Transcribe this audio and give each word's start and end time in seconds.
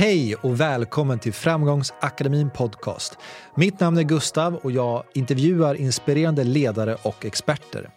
Hej 0.00 0.34
och 0.34 0.60
välkommen 0.60 1.18
till 1.18 1.32
Framgångsakademin 1.32 2.50
Podcast. 2.50 3.18
Mitt 3.54 3.80
namn 3.80 3.98
är 3.98 4.02
Gustav 4.02 4.54
och 4.54 4.70
jag 4.72 5.04
intervjuar 5.14 5.74
inspirerande 5.74 6.44
ledare 6.44 6.96
och 7.02 7.24
experter. 7.24 7.90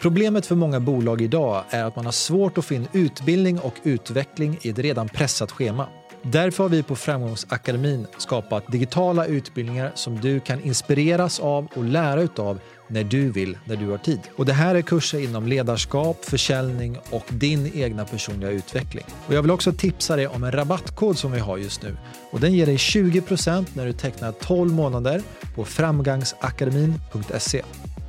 Problemet 0.00 0.46
för 0.46 0.54
många 0.54 0.80
bolag 0.80 1.20
idag 1.20 1.64
är 1.70 1.84
att 1.84 1.96
man 1.96 2.04
har 2.04 2.12
svårt 2.12 2.58
att 2.58 2.64
få 2.64 2.74
in 2.74 2.88
utbildning 2.92 3.58
och 3.58 3.74
utveckling 3.82 4.58
i 4.62 4.68
ett 4.68 4.78
redan 4.78 5.08
pressat 5.08 5.52
schema. 5.52 5.88
Därför 6.22 6.64
har 6.64 6.68
vi 6.68 6.82
på 6.82 6.96
Framgångsakademin 6.96 8.06
skapat 8.18 8.72
digitala 8.72 9.26
utbildningar 9.26 9.92
som 9.94 10.20
du 10.20 10.40
kan 10.40 10.60
inspireras 10.60 11.40
av 11.40 11.68
och 11.74 11.84
lära 11.84 12.22
utav 12.22 12.60
när 12.88 13.04
du 13.04 13.30
vill, 13.30 13.58
när 13.64 13.76
du 13.76 13.88
har 13.88 13.98
tid. 13.98 14.20
Och 14.36 14.46
det 14.46 14.52
här 14.52 14.74
är 14.74 14.82
kurser 14.82 15.18
inom 15.18 15.46
ledarskap, 15.46 16.24
försäljning 16.24 16.98
och 17.10 17.24
din 17.28 17.70
egna 17.74 18.04
personliga 18.04 18.50
utveckling. 18.50 19.04
Och 19.26 19.34
jag 19.34 19.42
vill 19.42 19.50
också 19.50 19.72
tipsa 19.72 20.16
dig 20.16 20.26
om 20.26 20.44
en 20.44 20.52
rabattkod 20.52 21.18
som 21.18 21.32
vi 21.32 21.38
har 21.38 21.58
just 21.58 21.82
nu. 21.82 21.96
Och 22.30 22.40
den 22.40 22.52
ger 22.52 22.66
dig 22.66 22.76
20% 22.76 23.66
när 23.72 23.86
du 23.86 23.92
tecknar 23.92 24.32
12 24.32 24.72
månader 24.72 25.22
på 25.54 25.64
framgangsakademin.se. 25.64 27.62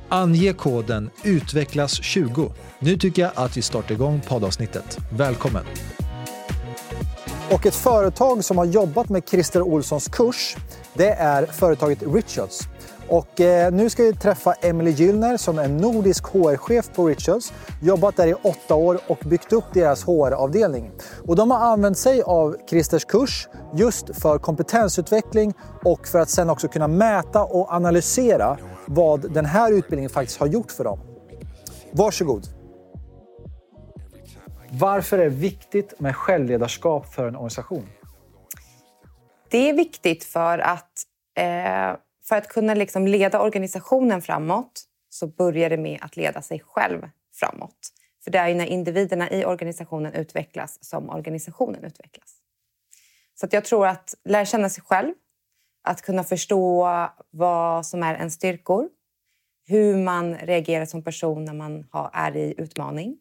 Ange 0.08 0.52
koden 0.52 1.10
UTVECKLAS20. 1.22 2.52
Nu 2.78 2.96
tycker 2.96 3.22
jag 3.22 3.32
att 3.34 3.56
vi 3.56 3.62
startar 3.62 3.94
igång 3.94 4.20
poddavsnittet. 4.20 4.98
Välkommen! 5.10 5.64
Och 7.54 7.66
ett 7.66 7.74
företag 7.74 8.44
som 8.44 8.58
har 8.58 8.64
jobbat 8.64 9.08
med 9.08 9.28
Christer 9.28 9.62
Olssons 9.62 10.08
kurs, 10.08 10.56
det 10.94 11.10
är 11.10 11.46
företaget 11.46 12.02
Richards. 12.02 12.60
Och 13.08 13.40
eh, 13.40 13.72
nu 13.72 13.90
ska 13.90 14.02
vi 14.02 14.12
träffa 14.12 14.52
Emily 14.52 14.90
Gyllner 14.90 15.36
som 15.36 15.58
är 15.58 15.68
nordisk 15.68 16.24
HR-chef 16.24 16.90
på 16.94 17.06
Richards. 17.06 17.52
Jobbat 17.82 18.16
där 18.16 18.26
i 18.26 18.34
åtta 18.34 18.74
år 18.74 19.00
och 19.06 19.18
byggt 19.24 19.52
upp 19.52 19.64
deras 19.74 20.04
HR-avdelning. 20.04 20.90
Och 21.26 21.36
de 21.36 21.50
har 21.50 21.58
använt 21.58 21.98
sig 21.98 22.22
av 22.22 22.56
Christers 22.70 23.04
kurs 23.04 23.48
just 23.74 24.20
för 24.22 24.38
kompetensutveckling 24.38 25.54
och 25.84 26.06
för 26.06 26.18
att 26.18 26.30
sen 26.30 26.50
också 26.50 26.68
kunna 26.68 26.88
mäta 26.88 27.44
och 27.44 27.72
analysera 27.72 28.58
vad 28.86 29.32
den 29.32 29.44
här 29.44 29.72
utbildningen 29.72 30.10
faktiskt 30.10 30.40
har 30.40 30.46
gjort 30.46 30.72
för 30.72 30.84
dem. 30.84 31.00
Varsågod. 31.92 32.53
Varför 34.78 35.18
är 35.18 35.24
det 35.24 35.36
viktigt 35.36 36.00
med 36.00 36.16
självledarskap 36.16 37.14
för 37.14 37.28
en 37.28 37.36
organisation? 37.36 37.88
Det 39.50 39.68
är 39.70 39.74
viktigt 39.74 40.24
för 40.24 40.58
att 40.58 41.02
eh, 41.38 41.96
för 42.24 42.36
att 42.36 42.48
kunna 42.48 42.74
liksom 42.74 43.06
leda 43.06 43.40
organisationen 43.40 44.22
framåt 44.22 44.84
så 45.08 45.26
börjar 45.26 45.70
det 45.70 45.76
med 45.76 45.98
att 46.02 46.16
leda 46.16 46.42
sig 46.42 46.60
själv 46.60 47.08
framåt. 47.34 47.92
För 48.24 48.30
det 48.30 48.38
är 48.38 48.48
ju 48.48 48.54
när 48.54 48.66
individerna 48.66 49.30
i 49.30 49.44
organisationen 49.44 50.12
utvecklas 50.12 50.84
som 50.84 51.10
organisationen 51.10 51.84
utvecklas. 51.84 52.34
Så 53.34 53.46
jag 53.50 53.64
tror 53.64 53.86
att 53.86 54.14
lära 54.24 54.44
känna 54.44 54.68
sig 54.68 54.84
själv, 54.84 55.14
att 55.84 56.02
kunna 56.02 56.24
förstå 56.24 56.88
vad 57.30 57.86
som 57.86 58.02
är 58.02 58.14
ens 58.14 58.34
styrkor, 58.34 58.88
hur 59.66 59.96
man 59.96 60.36
reagerar 60.36 60.84
som 60.84 61.02
person 61.02 61.44
när 61.44 61.54
man 61.54 61.86
är 62.12 62.36
i 62.36 62.54
utmaning 62.56 63.18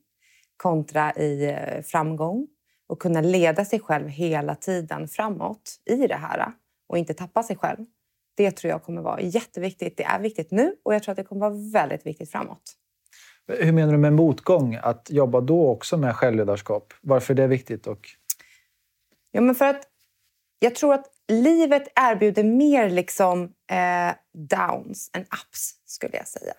kontra 0.57 1.13
i 1.13 1.45
eh, 1.45 1.81
framgång 1.81 2.47
och 2.87 3.01
kunna 3.01 3.21
leda 3.21 3.65
sig 3.65 3.79
själv 3.79 4.07
hela 4.07 4.55
tiden 4.55 5.07
framåt 5.07 5.75
i 5.85 6.07
det 6.07 6.15
här 6.15 6.51
och 6.87 6.97
inte 6.97 7.13
tappa 7.13 7.43
sig 7.43 7.55
själv. 7.55 7.85
Det 8.35 8.51
tror 8.51 8.71
jag 8.71 8.83
kommer 8.83 9.01
vara 9.01 9.21
jätteviktigt. 9.21 9.97
Det 9.97 10.03
är 10.03 10.19
viktigt 10.19 10.51
nu 10.51 10.75
och 10.83 10.95
jag 10.95 11.03
tror 11.03 11.11
att 11.11 11.17
det 11.17 11.23
kommer 11.23 11.49
vara 11.49 11.71
väldigt 11.73 12.05
viktigt 12.05 12.31
framåt. 12.31 12.77
Hur 13.47 13.71
menar 13.71 13.91
du 13.91 13.97
med 13.97 14.13
motgång? 14.13 14.79
Att 14.83 15.09
jobba 15.09 15.41
då 15.41 15.69
också 15.69 15.97
med 15.97 16.15
självledarskap? 16.15 16.93
Varför 17.01 17.33
är 17.33 17.35
det 17.35 17.47
viktigt? 17.47 17.87
Och... 17.87 18.09
Ja, 19.31 19.41
men 19.41 19.55
för 19.55 19.65
att 19.65 19.87
jag 20.59 20.75
tror 20.75 20.93
att 20.93 21.05
livet 21.27 21.87
erbjuder 21.95 22.43
mer 22.43 22.89
liksom, 22.89 23.43
eh, 23.71 24.15
downs 24.33 25.09
än 25.13 25.21
ups, 25.21 25.75
skulle 25.85 26.17
jag 26.17 26.27
säga. 26.27 26.53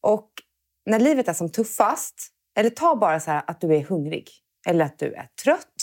Och 0.00 0.30
när 0.86 0.98
livet 0.98 1.28
är 1.28 1.32
som 1.32 1.50
tuffast, 1.50 2.33
eller 2.54 2.70
ta 2.70 2.96
bara 2.96 3.20
så 3.20 3.30
att 3.30 3.60
du 3.60 3.74
är 3.74 3.84
hungrig 3.84 4.30
eller 4.66 4.84
att 4.84 4.98
du 4.98 5.14
är 5.14 5.28
trött, 5.44 5.74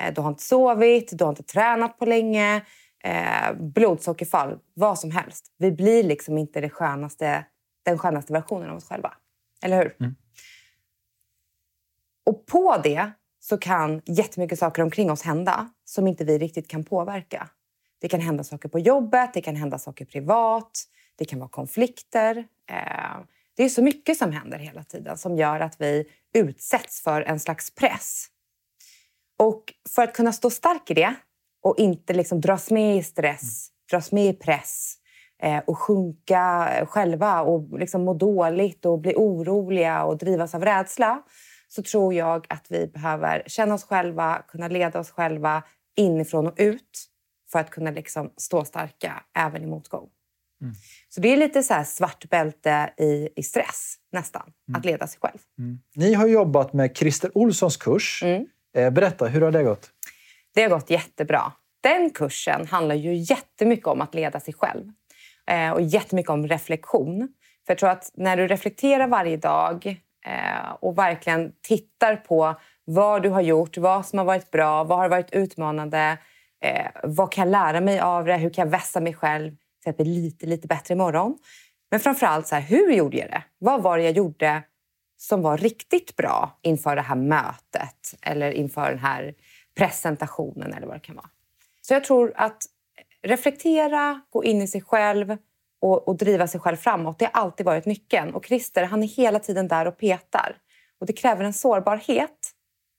eh, 0.00 0.14
du 0.14 0.20
har 0.20 0.28
inte 0.28 0.42
sovit, 0.42 1.18
du 1.18 1.24
har 1.24 1.30
inte 1.30 1.42
tränat 1.42 1.98
på 1.98 2.06
länge, 2.06 2.62
eh, 3.04 3.52
blodsockerfall, 3.54 4.58
vad 4.74 4.98
som 4.98 5.10
helst. 5.10 5.52
Vi 5.58 5.72
blir 5.72 6.02
liksom 6.02 6.38
inte 6.38 6.60
det 6.60 6.70
skönaste, 6.70 7.46
den 7.84 7.98
skönaste 7.98 8.32
versionen 8.32 8.70
av 8.70 8.76
oss 8.76 8.88
själva. 8.88 9.14
Eller 9.62 9.76
hur? 9.76 9.96
Mm. 10.00 10.14
Och 12.26 12.46
på 12.46 12.76
det 12.82 13.10
så 13.40 13.58
kan 13.58 14.02
jättemycket 14.06 14.58
saker 14.58 14.82
omkring 14.82 15.10
oss 15.10 15.22
hända 15.22 15.68
som 15.84 16.06
inte 16.06 16.24
vi 16.24 16.38
riktigt 16.38 16.68
kan 16.68 16.84
påverka. 16.84 17.48
Det 18.00 18.08
kan 18.08 18.20
hända 18.20 18.44
saker 18.44 18.68
på 18.68 18.78
jobbet, 18.78 19.34
det 19.34 19.40
kan 19.40 19.56
hända 19.56 19.78
saker 19.78 20.04
privat, 20.04 20.84
det 21.16 21.24
kan 21.24 21.38
vara 21.38 21.48
konflikter. 21.48 22.36
Eh, 22.70 23.20
det 23.56 23.64
är 23.64 23.68
så 23.68 23.82
mycket 23.82 24.18
som 24.18 24.32
händer 24.32 24.58
hela 24.58 24.84
tiden 24.84 25.18
som 25.18 25.36
gör 25.36 25.60
att 25.60 25.80
vi 25.80 26.04
utsätts 26.34 27.02
för 27.02 27.22
en 27.22 27.40
slags 27.40 27.74
press. 27.74 28.26
Och 29.38 29.74
för 29.94 30.02
att 30.02 30.14
kunna 30.14 30.32
stå 30.32 30.50
stark 30.50 30.90
i 30.90 30.94
det 30.94 31.14
och 31.62 31.78
inte 31.78 32.12
liksom 32.12 32.40
dras 32.40 32.70
med 32.70 32.96
i 32.96 33.02
stress, 33.02 33.42
mm. 33.42 33.74
dras 33.90 34.12
med 34.12 34.26
i 34.26 34.32
press 34.32 34.94
eh, 35.42 35.58
och 35.58 35.78
sjunka 35.78 36.70
själva 36.88 37.42
och 37.42 37.78
liksom 37.78 38.04
må 38.04 38.14
dåligt 38.14 38.84
och 38.84 38.98
bli 38.98 39.14
oroliga 39.16 40.04
och 40.04 40.18
drivas 40.18 40.54
av 40.54 40.64
rädsla 40.64 41.22
så 41.68 41.82
tror 41.82 42.14
jag 42.14 42.46
att 42.48 42.66
vi 42.70 42.86
behöver 42.86 43.42
känna 43.46 43.74
oss 43.74 43.84
själva, 43.84 44.42
kunna 44.48 44.68
leda 44.68 44.98
oss 44.98 45.10
själva 45.10 45.62
inifrån 45.96 46.46
och 46.46 46.54
ut 46.56 47.06
för 47.52 47.58
att 47.58 47.70
kunna 47.70 47.90
liksom 47.90 48.32
stå 48.36 48.64
starka 48.64 49.24
även 49.38 49.62
i 49.62 49.66
motgång. 49.66 50.08
Mm. 50.64 50.74
Så 51.08 51.20
det 51.20 51.32
är 51.32 51.36
lite 51.36 51.62
så 51.62 51.84
svart 51.86 52.28
bälte 52.30 52.90
i, 52.98 53.28
i 53.36 53.42
stress, 53.42 53.94
nästan, 54.12 54.42
mm. 54.68 54.78
att 54.78 54.84
leda 54.84 55.06
sig 55.06 55.20
själv. 55.20 55.38
Mm. 55.58 55.78
Ni 55.96 56.14
har 56.14 56.26
jobbat 56.26 56.72
med 56.72 56.96
Christer 56.96 57.30
Olssons 57.34 57.76
kurs. 57.76 58.22
Mm. 58.22 58.46
Eh, 58.76 58.90
berätta, 58.90 59.26
hur 59.26 59.40
har 59.40 59.50
det 59.50 59.62
gått? 59.62 59.90
Det 60.54 60.62
har 60.62 60.70
gått 60.70 60.90
jättebra. 60.90 61.52
Den 61.82 62.10
kursen 62.10 62.66
handlar 62.66 62.94
ju 62.94 63.14
jättemycket 63.14 63.86
om 63.86 64.00
att 64.00 64.14
leda 64.14 64.40
sig 64.40 64.54
själv 64.54 64.92
eh, 65.50 65.70
och 65.70 65.82
jättemycket 65.82 66.30
om 66.30 66.46
reflektion. 66.46 67.28
För 67.66 67.72
jag 67.72 67.78
tror 67.78 67.90
att 67.90 68.10
när 68.14 68.36
du 68.36 68.46
reflekterar 68.46 69.08
varje 69.08 69.36
dag 69.36 69.86
eh, 70.26 70.72
och 70.80 70.98
verkligen 70.98 71.52
tittar 71.62 72.16
på 72.16 72.54
vad 72.84 73.22
du 73.22 73.28
har 73.28 73.40
gjort, 73.40 73.76
vad 73.76 74.06
som 74.06 74.18
har 74.18 74.26
varit 74.26 74.50
bra, 74.50 74.84
vad 74.84 74.98
har 74.98 75.08
varit 75.08 75.32
utmanande, 75.32 76.18
vad 77.02 77.32
kan 77.32 77.44
jag 77.44 77.52
lära 77.52 77.80
mig 77.80 78.00
av 78.00 78.24
det, 78.24 78.36
hur 78.36 78.50
kan 78.50 78.64
jag 78.64 78.70
vässa 78.70 79.00
mig 79.00 79.14
själv 79.14 79.56
så 79.84 79.90
att 79.90 79.96
bli 79.96 80.04
blir 80.04 80.22
lite, 80.22 80.46
lite 80.46 80.66
bättre 80.68 80.94
imorgon. 80.94 81.38
Men 81.90 82.00
framför 82.00 82.26
allt, 82.26 82.46
så 82.46 82.54
här, 82.54 82.62
hur 82.62 82.92
gjorde 82.92 83.16
jag 83.16 83.30
det? 83.30 83.42
Vad 83.58 83.82
var 83.82 83.98
det 83.98 84.04
jag 84.04 84.16
gjorde 84.16 84.62
som 85.16 85.42
var 85.42 85.58
riktigt 85.58 86.16
bra 86.16 86.58
inför 86.62 86.96
det 86.96 87.02
här 87.02 87.16
mötet 87.16 88.14
eller 88.22 88.50
inför 88.50 88.90
den 88.90 88.98
här 88.98 89.34
presentationen 89.74 90.74
eller 90.74 90.86
vad 90.86 90.96
det 90.96 91.00
kan 91.00 91.16
vara. 91.16 91.30
Så 91.82 91.94
jag 91.94 92.04
tror 92.04 92.32
att 92.36 92.62
reflektera, 93.22 94.20
gå 94.30 94.44
in 94.44 94.62
i 94.62 94.68
sig 94.68 94.80
själv 94.82 95.36
och, 95.80 96.08
och, 96.08 96.16
driva 96.16 96.46
sig 96.46 96.60
själv 96.60 96.76
framåt, 96.76 97.18
det 97.18 97.24
har 97.24 97.42
alltid 97.42 97.66
varit 97.66 97.86
nyckeln. 97.86 98.34
Och 98.34 98.46
Christer, 98.46 98.84
han 98.84 99.02
är 99.02 99.06
hela 99.06 99.38
tiden 99.38 99.68
där 99.68 99.86
och 99.86 99.98
petar. 99.98 100.56
Och 101.00 101.06
det 101.06 101.12
kräver 101.12 101.44
en 101.44 101.52
sårbarhet 101.52 102.50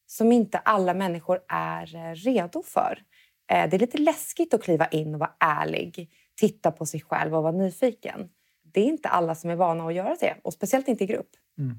som 0.08 0.32
inte 0.32 0.58
alla 0.58 0.94
människor 0.94 1.40
är 1.48 1.96
eh, 1.96 2.16
redo 2.16 2.64
för. 2.64 3.00
Eh, 3.52 3.70
det 3.70 3.78
är 3.78 3.80
lite 3.80 3.98
läskigt 3.98 4.54
att 4.54 4.64
kliva 4.64 4.88
in 4.88 5.14
och 5.14 5.20
vara 5.20 5.34
ärlig, 5.40 6.10
titta 6.36 6.72
på 6.72 6.86
sig 6.86 7.02
själv 7.02 7.36
och 7.36 7.44
vara 7.44 7.52
nyfiken. 7.52 8.30
Det 8.74 8.82
är 8.82 8.86
inte 8.86 9.10
alla 9.10 9.36
som 9.36 9.50
är 9.50 9.56
vana 9.56 9.88
att 9.88 9.94
göra 9.94 10.16
det, 10.20 10.36
och 10.44 10.54
speciellt 10.54 10.88
inte 10.88 11.04
i 11.04 11.08
grupp. 11.08 11.30
Mm. 11.60 11.78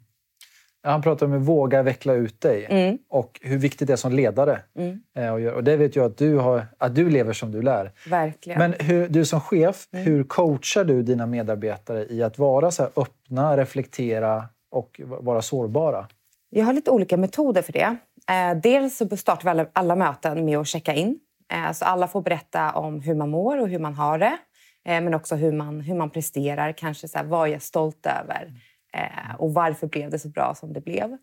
Han 0.83 1.03
pratar 1.03 1.27
om 1.27 1.33
att 1.33 1.43
våga 1.43 1.83
veckla 1.83 2.13
ut 2.13 2.41
dig 2.41 2.67
mm. 2.71 2.99
och 3.09 3.41
hur 3.43 3.59
viktigt 3.59 3.87
det 3.89 3.93
är 3.93 3.97
som 3.97 4.13
ledare. 4.13 4.61
Mm. 4.79 5.01
Eh, 5.17 5.55
och 5.55 5.65
det 5.65 5.77
vet 5.77 5.97
jag 5.97 6.05
att 6.05 6.19
du, 6.19 6.37
har, 6.37 6.67
att 6.79 6.95
du 6.95 7.11
lever 7.11 7.33
som 7.33 7.53
du 7.53 7.63
lär. 7.63 7.93
Verkligen. 8.11 8.59
Men 8.59 8.75
hur, 8.81 9.09
du 9.09 9.25
som 9.25 9.41
chef, 9.41 9.89
mm. 9.93 10.05
hur 10.05 10.25
coachar 10.25 10.85
du 10.85 11.03
dina 11.03 11.27
medarbetare 11.27 12.07
i 12.11 12.23
att 12.23 12.39
vara 12.39 12.71
så 12.71 12.83
öppna, 12.97 13.57
reflektera 13.57 14.45
och 14.71 15.01
vara 15.05 15.43
sårbara? 15.43 16.09
Jag 16.51 16.65
har 16.65 16.73
lite 16.73 16.91
olika 16.91 17.17
metoder 17.17 17.63
för 17.63 17.73
det. 17.73 17.97
Eh, 18.31 18.61
dels 18.63 18.97
så 18.97 19.17
startar 19.17 19.45
vi 19.45 19.51
alla, 19.51 19.67
alla 19.73 19.97
möten 19.97 20.45
med 20.45 20.59
att 20.59 20.67
checka 20.67 20.95
in. 20.95 21.19
Eh, 21.53 21.73
så 21.73 21.85
alla 21.85 22.09
får 22.09 22.23
berätta 22.23 22.73
om 22.73 23.01
hur 23.01 23.15
man 23.15 23.31
mår 23.31 23.61
och 23.61 23.69
hur 23.69 23.79
man 23.79 23.95
har 23.95 24.19
det. 24.19 24.39
Men 24.85 25.15
också 25.15 25.35
hur 25.35 25.53
man, 25.53 25.81
hur 25.81 25.95
man 25.95 26.11
presterar. 26.11 26.73
Kanske 26.73 27.09
så 27.09 27.19
här, 27.19 27.25
vad 27.25 27.49
är 27.49 27.53
jag 27.53 27.63
stolt 27.63 28.07
över? 28.07 28.53
Eh, 28.95 29.35
och 29.39 29.55
varför 29.55 29.87
blev 29.87 30.11
det 30.11 30.19
så 30.19 30.29
bra 30.29 30.55
som 30.55 30.73
det 30.73 30.81
blev? 30.81 31.17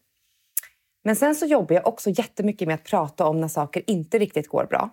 Men 1.04 1.16
sen 1.16 1.36
så 1.36 1.46
jobbar 1.46 1.76
jag 1.76 1.88
också 1.88 2.10
jättemycket 2.10 2.68
med 2.68 2.76
att 2.76 2.84
prata 2.84 3.26
om 3.26 3.42
när 3.42 3.48
saker 3.48 3.84
inte 3.88 4.20
riktigt 4.20 4.48
går 4.48 4.66
bra 4.66 4.90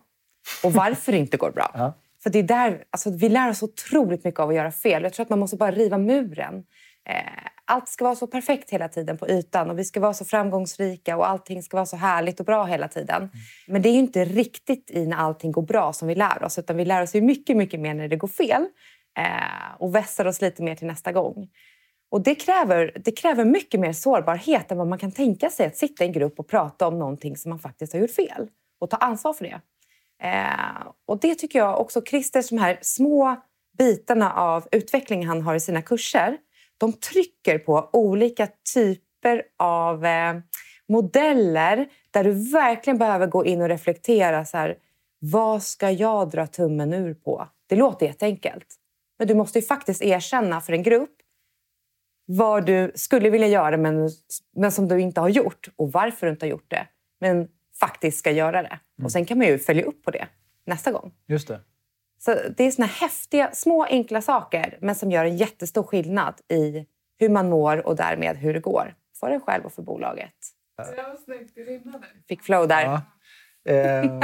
och 0.64 0.72
varför 0.72 1.12
det 1.12 1.18
inte 1.18 1.36
går 1.36 1.50
bra. 1.50 1.70
Ja. 1.74 1.92
För 2.22 2.30
det 2.30 2.38
är 2.38 2.42
där, 2.42 2.84
alltså, 2.90 3.10
vi 3.10 3.28
lär 3.28 3.50
oss 3.50 3.62
otroligt 3.62 4.24
mycket 4.24 4.40
av 4.40 4.48
att 4.48 4.54
göra 4.54 4.72
fel. 4.72 5.02
Jag 5.02 5.12
tror 5.12 5.24
att 5.24 5.30
man 5.30 5.38
måste 5.38 5.56
bara 5.56 5.70
riva 5.70 5.98
muren 5.98 6.64
Eh, 6.64 6.89
allt 7.70 7.88
ska 7.88 8.04
vara 8.04 8.14
så 8.14 8.26
perfekt 8.26 8.70
hela 8.70 8.88
tiden 8.88 9.18
på 9.18 9.28
ytan 9.28 9.70
och 9.70 9.78
vi 9.78 9.84
ska 9.84 10.00
vara 10.00 10.14
så 10.14 10.24
framgångsrika 10.24 11.16
och 11.16 11.28
allting 11.28 11.62
ska 11.62 11.76
vara 11.76 11.86
så 11.86 11.96
härligt 11.96 12.40
och 12.40 12.46
bra 12.46 12.64
hela 12.64 12.88
tiden. 12.88 13.16
Mm. 13.16 13.30
Men 13.66 13.82
det 13.82 13.88
är 13.88 13.94
inte 13.94 14.24
riktigt 14.24 14.90
i 14.90 15.06
när 15.06 15.16
allting 15.16 15.52
går 15.52 15.62
bra 15.62 15.92
som 15.92 16.08
vi 16.08 16.14
lär 16.14 16.42
oss 16.42 16.58
utan 16.58 16.76
vi 16.76 16.84
lär 16.84 17.02
oss 17.02 17.14
mycket, 17.14 17.56
mycket 17.56 17.80
mer 17.80 17.94
när 17.94 18.08
det 18.08 18.16
går 18.16 18.28
fel 18.28 18.66
eh, 19.18 19.76
och 19.78 19.94
vässar 19.94 20.24
oss 20.24 20.40
lite 20.40 20.62
mer 20.62 20.74
till 20.74 20.86
nästa 20.86 21.12
gång. 21.12 21.48
Och 22.10 22.20
det 22.20 22.34
kräver, 22.34 22.92
det 23.04 23.12
kräver 23.12 23.44
mycket 23.44 23.80
mer 23.80 23.92
sårbarhet 23.92 24.72
än 24.72 24.78
vad 24.78 24.86
man 24.86 24.98
kan 24.98 25.12
tänka 25.12 25.50
sig 25.50 25.66
att 25.66 25.76
sitta 25.76 26.04
i 26.04 26.06
en 26.06 26.12
grupp 26.12 26.38
och 26.38 26.48
prata 26.48 26.88
om 26.88 26.98
någonting 26.98 27.36
som 27.36 27.50
man 27.50 27.58
faktiskt 27.58 27.92
har 27.92 28.00
gjort 28.00 28.10
fel 28.10 28.48
och 28.80 28.90
ta 28.90 28.96
ansvar 28.96 29.32
för 29.32 29.44
det. 29.44 29.60
Eh, 30.22 30.86
och 31.06 31.20
det 31.20 31.34
tycker 31.34 31.58
jag 31.58 31.80
också, 31.80 32.02
Christers 32.02 32.48
de 32.48 32.58
här 32.58 32.78
små 32.82 33.36
bitarna 33.78 34.32
av 34.32 34.68
utveckling 34.72 35.26
han 35.26 35.42
har 35.42 35.54
i 35.54 35.60
sina 35.60 35.82
kurser, 35.82 36.36
de 36.80 36.92
trycker 36.92 37.58
på 37.58 37.90
olika 37.92 38.48
typer 38.74 39.42
av 39.58 40.06
eh, 40.06 40.36
modeller 40.88 41.88
där 42.10 42.24
du 42.24 42.50
verkligen 42.52 42.98
behöver 42.98 43.26
gå 43.26 43.44
in 43.44 43.62
och 43.62 43.68
reflektera. 43.68 44.44
Så 44.44 44.56
här, 44.56 44.78
vad 45.18 45.62
ska 45.62 45.90
jag 45.90 46.30
dra 46.30 46.46
tummen 46.46 46.92
ur 46.92 47.14
på? 47.14 47.48
Det 47.66 47.76
låter 47.76 48.06
jätteenkelt. 48.06 48.66
Men 49.18 49.28
du 49.28 49.34
måste 49.34 49.58
ju 49.58 49.64
faktiskt 49.64 50.02
erkänna 50.02 50.60
för 50.60 50.72
en 50.72 50.82
grupp 50.82 51.16
vad 52.26 52.66
du 52.66 52.92
skulle 52.94 53.30
vilja 53.30 53.48
göra 53.48 53.76
men, 53.76 54.10
men 54.56 54.72
som 54.72 54.88
du 54.88 55.00
inte 55.00 55.20
har 55.20 55.28
gjort 55.28 55.68
och 55.76 55.92
varför 55.92 56.26
du 56.26 56.32
inte 56.32 56.46
har 56.46 56.50
gjort 56.50 56.70
det. 56.70 56.86
Men 57.20 57.48
faktiskt 57.80 58.18
ska 58.18 58.30
göra 58.30 58.62
det. 58.62 58.68
Mm. 58.68 59.04
Och 59.04 59.12
Sen 59.12 59.24
kan 59.24 59.38
man 59.38 59.46
ju 59.46 59.58
följa 59.58 59.84
upp 59.84 60.02
på 60.04 60.10
det 60.10 60.28
nästa 60.66 60.92
gång. 60.92 61.12
Just 61.26 61.48
det. 61.48 61.60
Så 62.24 62.34
Det 62.56 62.64
är 62.64 62.70
såna 62.70 62.86
häftiga, 62.86 63.50
små 63.52 63.84
enkla 63.84 64.22
saker 64.22 64.78
men 64.80 64.94
som 64.94 65.10
gör 65.10 65.24
en 65.24 65.36
jättestor 65.36 65.82
skillnad 65.82 66.34
i 66.48 66.86
hur 67.18 67.28
man 67.28 67.48
mår 67.48 67.86
och 67.86 67.96
därmed 67.96 68.36
hur 68.36 68.54
det 68.54 68.60
går 68.60 68.94
för 69.20 69.30
en 69.30 69.40
själv 69.40 69.64
och 69.64 69.72
för 69.72 69.82
bolaget. 69.82 70.34
Det 70.76 71.02
var 71.02 71.16
snyggt. 71.24 71.54
Fick 72.28 72.42
flow 72.42 72.68
där. 72.68 72.82
Ja. 72.82 73.02
Eh, 73.72 74.04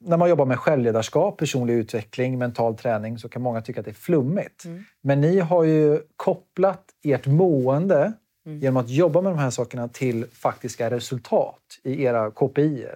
när 0.00 0.16
man 0.16 0.28
jobbar 0.28 0.46
med 0.46 0.58
självledarskap, 0.58 1.38
personlig 1.38 1.74
utveckling, 1.74 2.38
mental 2.38 2.76
träning 2.76 3.18
så 3.18 3.28
kan 3.28 3.42
många 3.42 3.60
tycka 3.60 3.80
att 3.80 3.84
det 3.84 3.90
är 3.90 3.94
flummigt. 3.94 4.64
Mm. 4.64 4.84
Men 5.00 5.20
ni 5.20 5.38
har 5.38 5.64
ju 5.64 6.00
kopplat 6.16 6.84
ert 7.04 7.26
mående 7.26 8.12
mm. 8.46 8.58
genom 8.60 8.76
att 8.76 8.88
jobba 8.88 9.22
med 9.22 9.32
de 9.32 9.38
här 9.38 9.50
sakerna 9.50 9.88
till 9.88 10.26
faktiska 10.32 10.90
resultat 10.90 11.62
i 11.84 12.02
era 12.02 12.30
KPI. 12.30 12.86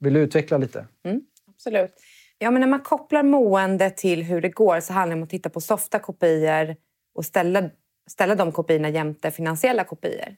Vill 0.00 0.14
du 0.14 0.20
utveckla 0.20 0.58
lite? 0.58 0.86
Mm, 1.04 1.20
absolut. 1.58 1.94
Ja, 2.38 2.50
men 2.50 2.60
när 2.60 2.68
man 2.68 2.80
kopplar 2.80 3.22
mående 3.22 3.90
till 3.90 4.22
hur 4.22 4.40
det 4.40 4.48
går 4.48 4.80
så 4.80 4.92
handlar 4.92 5.16
det 5.16 5.20
om 5.20 5.24
att 5.24 5.30
titta 5.30 5.50
på 5.50 5.60
softa 5.60 5.98
kopior 5.98 6.76
och 7.14 7.24
ställa, 7.24 7.62
ställa 8.10 8.34
de 8.34 8.52
kopiorna 8.52 8.88
jämte 8.88 9.30
finansiella 9.30 9.84
kopior. 9.84 10.36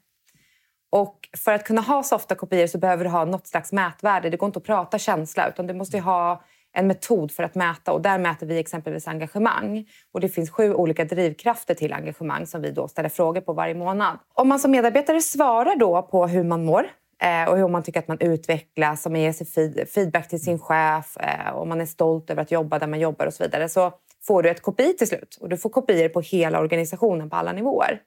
Och 0.92 1.28
för 1.36 1.52
att 1.52 1.64
kunna 1.64 1.80
ha 1.80 2.02
softa 2.02 2.34
kopior 2.34 2.66
så 2.66 2.78
behöver 2.78 3.04
du 3.04 3.10
ha 3.10 3.24
något 3.24 3.46
slags 3.46 3.72
mätvärde. 3.72 4.30
Det 4.30 4.36
går 4.36 4.46
inte 4.46 4.58
att 4.58 4.64
prata 4.64 4.98
känsla 4.98 5.48
utan 5.48 5.66
du 5.66 5.74
måste 5.74 5.98
ha 5.98 6.44
en 6.72 6.86
metod 6.86 7.32
för 7.32 7.42
att 7.42 7.54
mäta 7.54 7.92
och 7.92 8.00
där 8.00 8.18
mäter 8.18 8.46
vi 8.46 8.58
exempelvis 8.58 9.08
engagemang. 9.08 9.88
Och 10.12 10.20
det 10.20 10.28
finns 10.28 10.50
sju 10.50 10.74
olika 10.74 11.04
drivkrafter 11.04 11.74
till 11.74 11.92
engagemang 11.92 12.46
som 12.46 12.62
vi 12.62 12.70
då 12.70 12.88
ställer 12.88 13.08
frågor 13.08 13.40
på 13.40 13.52
varje 13.52 13.74
månad. 13.74 14.18
Om 14.34 14.48
man 14.48 14.58
som 14.58 14.70
medarbetare 14.70 15.20
svarar 15.20 15.76
då 15.76 16.02
på 16.02 16.26
hur 16.26 16.44
man 16.44 16.64
mår 16.64 16.86
Eh, 17.22 17.48
och 17.48 17.56
hur 17.56 17.68
man 17.68 17.82
tycker 17.82 18.00
att 18.00 18.08
man 18.08 18.20
utvecklas, 18.20 19.06
om 19.06 19.12
man 19.12 19.20
ger 19.20 19.32
sig 19.32 19.86
feedback 19.86 20.28
till 20.28 20.42
sin 20.42 20.58
chef, 20.58 21.16
eh, 21.16 21.50
och 21.50 21.62
om 21.62 21.68
man 21.68 21.80
är 21.80 21.86
stolt 21.86 22.30
över 22.30 22.42
att 22.42 22.50
jobba 22.50 22.78
där 22.78 22.86
man 22.86 23.00
jobbar 23.00 23.26
och 23.26 23.34
så 23.34 23.42
vidare 23.42 23.68
så 23.68 23.92
får 24.26 24.42
du 24.42 24.50
ett 24.50 24.62
KPI 24.62 24.96
till 24.96 25.08
slut. 25.08 25.38
Och 25.40 25.48
du 25.48 25.56
får 25.56 25.70
kopior 25.70 26.08
på 26.08 26.20
hela 26.20 26.60
organisationen 26.60 27.30
på 27.30 27.36
alla 27.36 27.52
nivåer. 27.52 28.00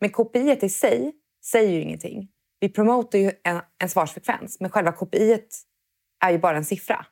Men 0.00 0.10
kopiet 0.10 0.62
i 0.62 0.68
sig 0.68 1.12
säger 1.44 1.72
ju 1.72 1.80
ingenting. 1.80 2.28
Vi 2.60 2.68
promotar 2.68 3.18
ju 3.18 3.32
en, 3.44 3.60
en 3.82 3.88
svarsfrekvens, 3.88 4.60
men 4.60 4.70
själva 4.70 4.92
KPI 4.92 5.38
är 6.24 6.30
ju 6.30 6.38
bara 6.38 6.56
en 6.56 6.64
siffra. 6.64 7.06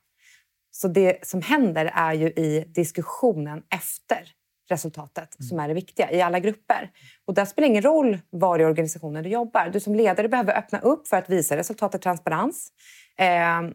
Så 0.71 0.89
det 0.89 1.27
som 1.27 1.43
händer 1.43 1.91
är 1.95 2.13
ju 2.13 2.27
i 2.27 2.65
diskussionen 2.75 3.63
efter 3.75 4.29
resultatet 4.69 5.41
mm. 5.41 5.49
som 5.49 5.61
är 5.61 5.69
det 5.69 5.75
viktiga 5.75 6.11
i 6.11 6.23
alla 6.23 6.39
grupper. 6.39 6.91
Och 7.27 7.35
där 7.35 7.45
spelar 7.45 7.69
ingen 7.69 7.83
roll 7.83 8.19
var 8.31 8.59
i 8.59 8.65
organisationen 8.65 9.23
du 9.25 9.31
jobbar. 9.31 9.71
Du 9.73 9.81
som 9.81 9.95
ledare 9.95 10.29
behöver 10.29 10.59
öppna 10.59 10.79
upp 10.79 11.09
för 11.09 11.17
att 11.17 11.31
visa 11.31 11.57
resultatet 11.57 12.03
transparens. 12.03 12.73
Eh, 13.19 13.71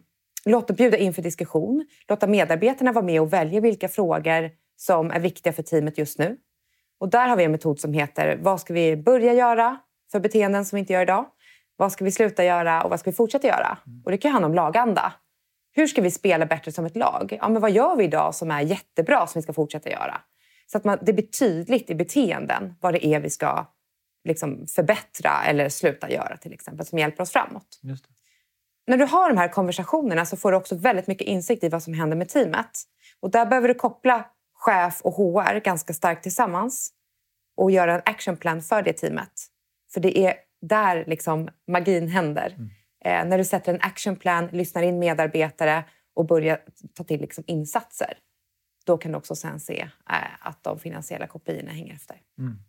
låta 0.45 0.74
bjuda 0.74 0.98
in 0.98 1.13
för 1.13 1.22
diskussion. 1.22 1.86
Låta 2.07 2.28
medarbetarna 2.28 2.92
vara 2.92 3.06
med 3.06 3.22
och 3.22 3.34
välja 3.34 3.60
vilka 3.60 3.88
frågor 3.88 4.51
som 4.75 5.12
är 5.12 5.19
viktiga 5.19 5.54
för 5.54 5.63
teamet 5.63 5.98
just 5.98 6.19
nu. 6.19 6.38
Och 7.00 7.10
där 7.10 7.28
har 7.28 7.36
vi 7.36 7.44
en 7.44 7.51
metod 7.51 7.80
som 7.80 7.94
heter 7.94 8.38
Vad 8.42 8.62
ska 8.62 8.74
vi 8.74 8.98
börja 8.98 9.34
göra 9.34 9.78
för 10.12 10.19
beteenden 10.19 10.66
som 10.66 10.75
vi 10.75 10.80
inte 10.80 10.94
gör 10.94 11.01
idag? 11.01 11.25
Vad 11.75 11.92
ska 11.92 12.06
vi 12.06 12.12
sluta 12.12 12.44
göra 12.44 12.84
och 12.84 12.90
vad 12.90 13.00
ska 13.00 13.10
vi 13.10 13.16
fortsätta 13.16 13.48
göra? 13.48 13.78
Mm. 13.88 14.01
Och 14.06 14.12
det 14.12 14.18
kan 14.18 14.31
handla 14.31 14.48
om 14.48 14.54
laganda. 14.54 15.13
Hur 15.75 15.88
ska 15.88 16.01
vi 16.01 16.12
spela 16.12 16.45
bättre 16.45 16.72
som 16.72 16.86
ett 16.86 16.95
lag? 16.95 17.38
Ja, 17.42 17.50
men 17.50 17.62
vad 17.62 17.72
gör 17.72 17.95
vi 17.95 18.04
idag 18.04 18.36
som 18.36 18.51
är 18.51 18.62
jättebra 18.62 19.28
som 19.28 19.40
vi 19.40 19.44
ska 19.44 19.54
fortsätta 19.54 19.90
göra? 19.90 20.22
Så 20.73 20.77
att 20.77 20.83
man, 20.83 20.99
det 21.01 21.13
blir 21.13 21.25
tydligt 21.25 21.89
i 21.89 21.95
beteenden 21.95 22.75
vad 22.81 22.93
det 22.93 23.05
är 23.05 23.19
vi 23.19 23.29
ska 23.29 23.67
liksom 24.27 24.67
förbättra 24.67 25.43
eller 25.45 25.69
sluta 25.69 26.11
göra 26.11 26.37
till 26.37 26.53
exempel 26.53 26.85
som 26.85 26.99
hjälper 26.99 27.23
oss 27.23 27.31
framåt. 27.31 27.79
När 28.87 28.97
du 28.97 29.05
har 29.05 29.29
de 29.29 29.37
här 29.37 29.47
konversationerna 29.47 30.25
så 30.25 30.37
får 30.37 30.51
du 30.51 30.57
också 30.57 30.75
väldigt 30.75 31.07
mycket 31.07 31.27
insikt 31.27 31.63
i 31.63 31.69
vad 31.69 31.83
som 31.83 31.93
händer 31.93 32.17
med 32.17 32.29
teamet. 32.29 32.83
Och 33.19 33.31
där 33.31 33.45
behöver 33.45 33.67
du 33.67 33.73
koppla 33.73 34.25
chef 34.53 35.01
och 35.01 35.13
HR 35.13 35.59
ganska 35.59 35.93
starkt 35.93 36.23
tillsammans 36.23 36.91
och 37.57 37.71
göra 37.71 37.95
en 37.95 38.01
actionplan 38.05 38.61
för 38.61 38.81
det 38.81 38.93
teamet. 38.93 39.47
För 39.93 39.99
det 39.99 40.17
är 40.17 40.35
där 40.61 41.05
liksom 41.07 41.49
magin 41.67 42.07
händer. 42.07 42.55
Mm. 42.57 42.69
Eh, 43.05 43.29
när 43.29 43.37
du 43.37 43.43
sätter 43.43 43.73
en 43.73 43.81
actionplan, 43.81 44.47
lyssnar 44.47 44.83
in 44.83 44.99
medarbetare 44.99 45.83
och 46.15 46.25
börjar 46.25 46.61
ta 46.93 47.03
till 47.03 47.21
liksom 47.21 47.43
insatser. 47.47 48.17
Då 48.83 48.97
kan 48.97 49.12
du 49.12 49.18
också 49.18 49.35
sen 49.35 49.59
se 49.59 49.89
eh, 50.09 50.47
att 50.47 50.63
de 50.63 50.80
finansiella 50.80 51.27
kopiorna 51.27 51.71
hänger 51.71 51.94
efter. 51.94 52.18
Mm. 52.39 52.59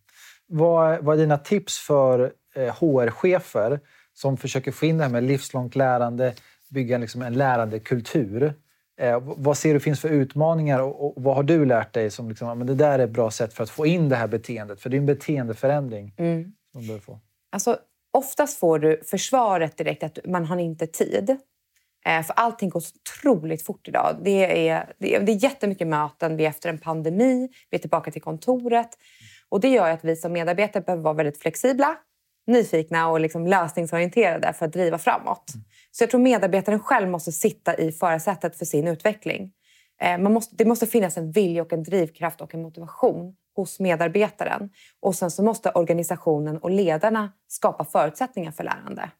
Vad, 0.46 1.04
vad 1.04 1.16
är 1.16 1.20
dina 1.20 1.38
tips 1.38 1.78
för 1.78 2.32
eh, 2.54 2.74
HR-chefer 2.74 3.80
som 4.12 4.36
försöker 4.36 4.72
få 4.72 4.86
in 4.86 4.98
det 4.98 5.04
här 5.04 5.10
med 5.10 5.24
livslångt 5.24 5.76
lärande, 5.76 6.34
bygga 6.68 6.98
liksom 6.98 7.22
en 7.22 7.34
lärandekultur? 7.34 8.54
Eh, 8.96 9.20
vad 9.22 9.58
ser 9.58 9.74
du 9.74 9.80
finns 9.80 10.00
för 10.00 10.08
utmaningar 10.08 10.80
och, 10.80 11.06
och, 11.06 11.22
vad 11.22 11.36
har 11.36 11.42
du 11.42 11.64
lärt 11.64 11.92
dig 11.92 12.10
som 12.10 12.28
liksom, 12.28 12.58
men 12.58 12.66
det 12.66 12.74
där 12.74 12.98
är 12.98 13.04
ett 13.04 13.10
bra 13.10 13.30
sätt 13.30 13.54
för 13.54 13.62
att 13.62 13.70
få 13.70 13.86
in 13.86 14.08
det 14.08 14.16
här 14.16 14.28
beteendet? 14.28 14.80
För 14.80 14.90
det 14.90 14.96
är 14.96 14.98
en 14.98 15.06
beteendeförändring 15.06 16.14
mm. 16.16 16.52
som 16.72 16.86
du 16.86 17.00
få. 17.00 17.20
Alltså, 17.52 17.78
oftast 18.12 18.58
får 18.58 18.78
du 18.78 19.02
försvaret 19.04 19.76
direkt 19.76 20.02
att 20.02 20.18
man 20.24 20.44
har 20.44 20.58
inte 20.58 20.86
tid. 20.86 21.38
Eh, 22.06 22.22
för 22.22 22.34
allting 22.34 22.68
går 22.68 22.80
så 22.80 22.94
otroligt 22.96 23.62
fort 23.62 23.88
idag. 23.88 24.16
Det 24.22 24.68
är, 24.68 24.92
det, 24.98 25.14
är, 25.14 25.20
det 25.20 25.32
är 25.32 25.44
jättemycket 25.44 25.86
möten. 25.86 26.36
Vi 26.36 26.44
är 26.44 26.48
efter 26.48 26.68
en 26.68 26.78
pandemi. 26.78 27.48
Vi 27.70 27.76
är 27.76 27.80
tillbaka 27.80 28.10
till 28.10 28.22
kontoret. 28.22 28.88
Och 29.48 29.60
Det 29.60 29.68
gör 29.68 29.90
att 29.90 30.04
vi 30.04 30.16
som 30.16 30.32
medarbetare 30.32 30.82
behöver 30.82 31.02
vara 31.02 31.14
väldigt 31.14 31.42
flexibla, 31.42 31.96
nyfikna 32.46 33.08
och 33.08 33.20
liksom 33.20 33.46
lösningsorienterade 33.46 34.52
för 34.52 34.66
att 34.66 34.72
driva 34.72 34.98
framåt. 34.98 35.52
Så 35.90 36.02
jag 36.02 36.10
tror 36.10 36.20
medarbetaren 36.20 36.80
själv 36.80 37.08
måste 37.08 37.32
sitta 37.32 37.76
i 37.76 37.92
förarsätet 37.92 38.58
för 38.58 38.64
sin 38.64 38.88
utveckling. 38.88 39.52
Eh, 40.00 40.18
man 40.18 40.32
måste, 40.32 40.56
det 40.56 40.64
måste 40.64 40.86
finnas 40.86 41.16
en 41.16 41.32
vilja, 41.32 41.62
och 41.62 41.72
en 41.72 41.82
drivkraft 41.82 42.40
och 42.40 42.54
en 42.54 42.62
motivation 42.62 43.34
hos 43.56 43.80
medarbetaren. 43.80 44.70
Och 45.00 45.14
sen 45.14 45.30
så 45.30 45.42
måste 45.42 45.70
organisationen 45.70 46.58
och 46.58 46.70
ledarna 46.70 47.32
skapa 47.48 47.84
förutsättningar 47.84 48.52
för 48.52 48.64
lärande. 48.64 49.10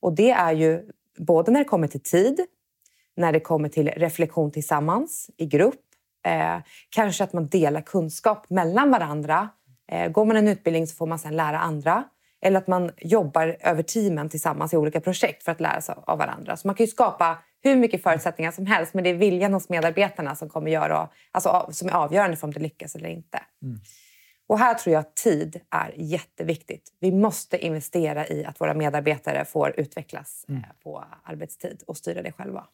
Och 0.00 0.12
det 0.14 0.30
är 0.30 0.52
ju 0.52 0.82
både 1.18 1.52
när 1.52 1.58
det 1.58 1.64
kommer 1.64 1.88
till 1.88 2.02
tid, 2.02 2.40
när 3.16 3.32
det 3.32 3.40
kommer 3.40 3.68
till 3.68 3.88
reflektion 3.88 4.50
tillsammans 4.50 5.30
i 5.36 5.46
grupp. 5.46 5.80
Eh, 6.26 6.58
kanske 6.90 7.24
att 7.24 7.32
man 7.32 7.48
delar 7.48 7.80
kunskap 7.80 8.50
mellan 8.50 8.90
varandra. 8.90 9.48
Eh, 9.92 10.10
går 10.10 10.24
man 10.24 10.36
en 10.36 10.48
utbildning 10.48 10.86
så 10.86 10.96
får 10.96 11.06
man 11.06 11.18
sen 11.18 11.36
lära 11.36 11.58
andra. 11.58 12.04
Eller 12.44 12.58
att 12.58 12.66
man 12.66 12.90
jobbar 12.96 13.56
över 13.60 13.82
teamen 13.82 14.28
tillsammans 14.28 14.74
i 14.74 14.76
olika 14.76 15.00
projekt 15.00 15.42
för 15.42 15.52
att 15.52 15.60
lära 15.60 15.80
sig 15.80 15.94
av 16.06 16.18
varandra. 16.18 16.56
Så 16.56 16.68
man 16.68 16.74
kan 16.74 16.86
skapa 16.86 17.38
hur 17.62 17.76
mycket 17.76 18.02
förutsättningar 18.02 18.50
som 18.50 18.66
helst 18.66 18.94
men 18.94 19.04
det 19.04 19.10
är 19.10 19.14
viljan 19.14 19.54
hos 19.54 19.68
medarbetarna 19.68 20.36
som, 20.36 20.48
kommer 20.48 20.70
göra, 20.70 21.08
alltså, 21.30 21.68
som 21.72 21.88
är 21.88 21.92
avgörande 21.92 22.36
för 22.36 22.46
om 22.46 22.52
det 22.52 22.60
lyckas 22.60 22.94
eller 22.94 23.08
inte. 23.08 23.40
Mm. 23.62 23.80
Och 24.52 24.58
här 24.58 24.74
tror 24.74 24.92
jag 24.92 25.00
att 25.00 25.16
tid 25.16 25.60
är 25.70 25.94
jätteviktigt. 25.96 26.92
Vi 27.00 27.12
måste 27.12 27.58
investera 27.66 28.28
i 28.28 28.44
att 28.44 28.60
våra 28.60 28.74
medarbetare 28.74 29.44
får 29.44 29.80
utvecklas 29.80 30.44
mm. 30.48 30.60
Eh, 30.60 30.68
på 30.82 31.04
arbetstid 31.22 31.82
och 31.86 31.96
styra 31.96 32.22
det 32.22 32.32
själva. 32.32 32.66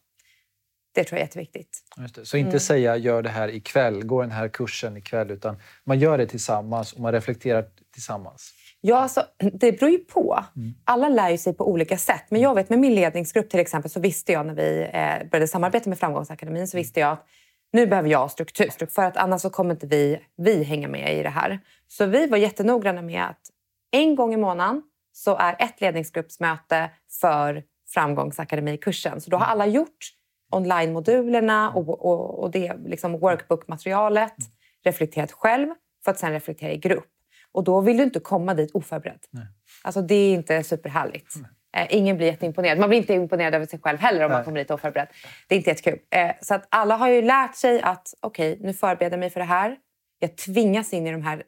Det 0.95 1.03
tror 1.03 1.17
jag 1.17 1.21
är 1.21 1.25
jätteviktigt. 1.25 1.83
Så 2.23 2.37
inte 2.37 2.49
mm. 2.49 2.59
säga 2.59 2.97
gör 2.97 3.21
det 3.21 3.29
här 3.29 3.47
ikväll, 3.47 4.03
gå 4.03 4.21
den 4.21 4.31
här 4.31 4.47
kursen 4.47 4.97
ikväll, 4.97 5.31
utan 5.31 5.57
man 5.83 5.99
gör 5.99 6.17
det 6.17 6.27
tillsammans 6.27 6.93
och 6.93 6.99
man 6.99 7.11
reflekterar 7.11 7.65
tillsammans. 7.93 8.53
Ja, 8.81 8.97
alltså, 8.97 9.25
det 9.53 9.71
beror 9.71 9.91
ju 9.91 9.97
på. 9.97 10.45
Mm. 10.55 10.73
Alla 10.83 11.09
lär 11.09 11.37
sig 11.37 11.53
på 11.53 11.69
olika 11.69 11.97
sätt. 11.97 12.23
Men 12.29 12.41
jag 12.41 12.55
vet 12.55 12.69
med 12.69 12.79
min 12.79 12.95
ledningsgrupp 12.95 13.49
till 13.49 13.59
exempel 13.59 13.91
så 13.91 13.99
visste 13.99 14.31
jag 14.31 14.45
när 14.45 14.53
vi 14.53 14.81
eh, 14.93 15.29
började 15.29 15.47
samarbeta 15.47 15.89
med 15.89 15.99
Framgångsakademin 15.99 16.67
så 16.67 16.77
visste 16.77 16.99
jag 16.99 17.11
att 17.11 17.25
nu 17.71 17.87
behöver 17.87 18.09
jag 18.09 18.31
struktur 18.31 18.85
för 18.85 19.03
att 19.03 19.17
annars 19.17 19.41
så 19.41 19.49
kommer 19.49 19.71
inte 19.71 19.87
vi, 19.87 20.19
vi 20.37 20.63
hänga 20.63 20.87
med 20.87 21.17
i 21.17 21.23
det 21.23 21.29
här. 21.29 21.59
Så 21.87 22.05
vi 22.05 22.27
var 22.27 22.37
jättenoggranna 22.37 23.01
med 23.01 23.23
att 23.23 23.49
en 23.91 24.15
gång 24.15 24.33
i 24.33 24.37
månaden 24.37 24.81
så 25.11 25.35
är 25.35 25.55
ett 25.59 25.81
ledningsgruppsmöte 25.81 26.89
för 27.21 27.63
Framgångsakademikursen. 27.93 29.21
Så 29.21 29.29
då 29.29 29.37
har 29.37 29.45
alla 29.45 29.65
gjort 29.65 30.13
online-modulerna 30.51 31.71
och, 31.71 32.05
och, 32.05 32.43
och 32.43 32.51
det 32.51 32.73
liksom 32.85 33.19
workbook-materialet, 33.19 34.35
reflekterat 34.83 35.31
själv 35.31 35.67
för 36.03 36.11
att 36.11 36.19
sen 36.19 36.31
reflektera 36.31 36.71
i 36.71 36.77
grupp. 36.77 37.09
Och 37.51 37.63
då 37.63 37.81
vill 37.81 37.97
du 37.97 38.03
inte 38.03 38.19
komma 38.19 38.53
dit 38.53 38.71
oförberedd. 38.71 39.19
Nej. 39.29 39.45
Alltså 39.83 40.01
det 40.01 40.15
är 40.15 40.33
inte 40.33 40.63
superhärligt. 40.63 41.35
Nej. 41.35 41.51
Eh, 41.77 41.87
ingen 41.89 42.17
blir 42.17 42.27
jätteimponerad. 42.27 42.79
Man 42.79 42.89
blir 42.89 42.99
inte 42.99 43.13
imponerad 43.13 43.55
över 43.55 43.65
sig 43.65 43.79
själv 43.79 43.99
heller 43.99 44.25
om 44.25 44.29
Nej. 44.29 44.37
man 44.37 44.45
kommer 44.45 44.59
dit 44.59 44.71
oförberedd. 44.71 45.07
Det 45.47 45.55
är 45.55 45.57
inte 45.57 45.69
jättekul. 45.69 45.99
Eh, 46.09 46.31
så 46.41 46.53
att 46.53 46.67
alla 46.69 46.95
har 46.95 47.09
ju 47.09 47.21
lärt 47.21 47.55
sig 47.55 47.81
att 47.81 48.13
okej, 48.19 48.53
okay, 48.53 48.65
nu 48.65 48.73
förbereder 48.73 49.17
jag 49.17 49.19
mig 49.19 49.29
för 49.29 49.39
det 49.39 49.45
här. 49.45 49.77
Jag 50.19 50.37
tvingas 50.37 50.93
in 50.93 51.07
i 51.07 51.11
de 51.11 51.21
här, 51.21 51.43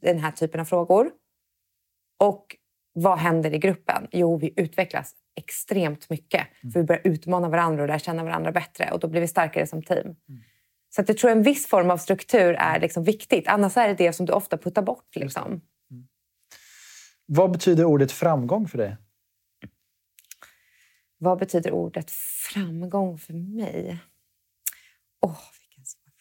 den 0.00 0.18
här 0.18 0.30
typen 0.30 0.60
av 0.60 0.64
frågor. 0.64 1.10
Och 2.20 2.56
vad 2.92 3.18
händer 3.18 3.54
i 3.54 3.58
gruppen? 3.58 4.08
Jo, 4.10 4.36
vi 4.36 4.54
utvecklas 4.56 5.14
extremt 5.36 6.10
mycket. 6.10 6.46
Mm. 6.62 6.72
För 6.72 6.80
vi 6.80 6.86
börjar 6.86 7.02
utmana 7.04 7.48
varandra 7.48 7.82
och 7.82 7.88
lära 7.88 7.98
känna 7.98 8.24
varandra 8.24 8.52
bättre. 8.52 8.90
Och 8.92 9.00
då 9.00 9.08
blir 9.08 9.20
vi 9.20 9.28
starkare 9.28 9.66
som 9.66 9.82
team. 9.82 10.06
Mm. 10.06 10.16
Så 10.94 11.00
att 11.02 11.08
jag 11.08 11.18
tror 11.18 11.30
en 11.30 11.42
viss 11.42 11.66
form 11.66 11.90
av 11.90 11.98
struktur 11.98 12.54
är 12.54 12.80
liksom 12.80 13.04
viktigt. 13.04 13.48
Annars 13.48 13.76
är 13.76 13.88
det 13.88 13.94
det 13.94 14.12
som 14.12 14.26
du 14.26 14.32
ofta 14.32 14.58
puttar 14.58 14.82
bort. 14.82 15.16
Liksom. 15.16 15.46
Mm. 15.46 15.62
Vad 17.26 17.52
betyder 17.52 17.84
ordet 17.84 18.12
framgång 18.12 18.68
för 18.68 18.78
dig? 18.78 18.96
Vad 21.18 21.38
betyder 21.38 21.72
ordet 21.72 22.10
framgång 22.10 23.18
för 23.18 23.32
mig? 23.32 23.98
Åh, 25.20 25.30
oh, 25.30 25.38
vilken 25.60 25.86
svår 25.86 26.12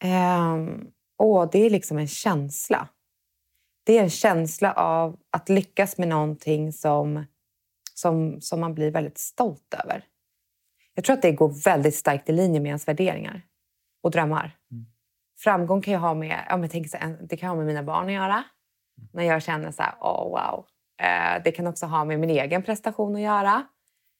fråga. 0.00 0.54
Um, 0.54 0.92
oh, 1.18 1.48
det 1.52 1.58
är 1.58 1.70
liksom 1.70 1.98
en 1.98 2.08
känsla. 2.08 2.88
Det 3.84 3.98
är 3.98 4.02
en 4.02 4.10
känsla 4.10 4.72
av 4.72 5.20
att 5.30 5.48
lyckas 5.48 5.98
med 5.98 6.08
någonting 6.08 6.72
som, 6.72 7.24
som, 7.94 8.40
som 8.40 8.60
man 8.60 8.74
blir 8.74 8.90
väldigt 8.90 9.18
stolt 9.18 9.74
över. 9.84 10.04
Jag 10.94 11.04
tror 11.04 11.16
att 11.16 11.22
det 11.22 11.32
går 11.32 11.64
väldigt 11.64 11.94
starkt 11.94 12.28
i 12.28 12.32
linje 12.32 12.60
med 12.60 12.68
ens 12.68 12.88
värderingar 12.88 13.42
och 14.02 14.10
drömmar. 14.10 14.58
Mm. 14.70 14.86
Framgång 15.38 15.82
kan 15.82 15.92
jag 15.92 16.00
ha 16.00 16.14
med, 16.14 16.46
ja, 16.48 16.56
men 16.56 16.68
tänk 16.68 16.90
så, 16.90 16.96
det 17.20 17.36
kan 17.36 17.48
ha 17.48 17.56
med 17.56 17.66
mina 17.66 17.82
barn 17.82 18.06
att 18.06 18.12
göra. 18.12 18.44
Mm. 18.98 19.08
När 19.12 19.22
jag 19.22 19.42
känner 19.42 19.70
så 19.70 19.82
här, 19.82 19.94
oh, 20.00 20.30
wow. 20.30 20.66
Eh, 21.02 21.42
det 21.44 21.52
kan 21.52 21.66
också 21.66 21.86
ha 21.86 22.04
med 22.04 22.20
min 22.20 22.30
egen 22.30 22.62
prestation 22.62 23.14
att 23.14 23.20
göra. 23.20 23.62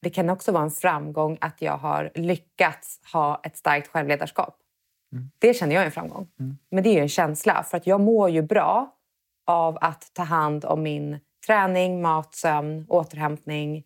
Det 0.02 0.10
kan 0.10 0.30
också 0.30 0.52
vara 0.52 0.62
en 0.62 0.70
framgång 0.70 1.38
att 1.40 1.62
jag 1.62 1.76
har 1.76 2.10
lyckats 2.14 3.00
ha 3.12 3.40
ett 3.44 3.56
starkt 3.56 3.88
självledarskap. 3.88 4.56
Mm. 5.12 5.30
Det 5.38 5.54
känner 5.54 5.74
jag 5.74 5.82
är 5.82 5.86
en 5.86 5.92
framgång. 5.92 6.28
Mm. 6.40 6.58
Men 6.70 6.82
det 6.82 6.88
är 6.90 6.94
ju 6.94 7.00
en 7.00 7.08
känsla. 7.08 7.62
För 7.62 7.76
att 7.76 7.86
jag 7.86 8.00
mår 8.00 8.30
ju 8.30 8.42
bra 8.42 8.94
av 9.46 9.78
att 9.80 10.14
ta 10.14 10.22
hand 10.22 10.64
om 10.64 10.82
min 10.82 11.20
träning, 11.46 12.02
mat, 12.02 12.34
sömn, 12.34 12.86
återhämtning, 12.88 13.84